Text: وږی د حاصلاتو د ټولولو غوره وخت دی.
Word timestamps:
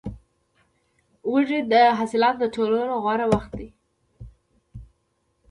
وږی 1.31 1.59
د 1.71 1.73
حاصلاتو 1.99 2.37
د 2.41 2.45
ټولولو 2.55 2.93
غوره 3.03 3.25
وخت 3.33 3.51
دی. 3.59 3.69